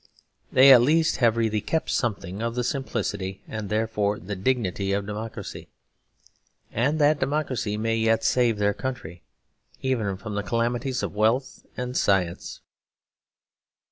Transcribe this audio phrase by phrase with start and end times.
[0.51, 5.05] They at least have really kept something of the simplicity and, therefore, the dignity of
[5.05, 5.67] democracy;
[6.71, 9.21] and that democracy may yet save their country
[9.83, 12.61] even from the calamities of wealth and science.